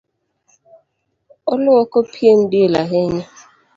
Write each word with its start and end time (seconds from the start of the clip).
Oluoko 1.51 1.97
pien 2.15 2.39
del 2.55 2.73
ahinya. 2.81 3.25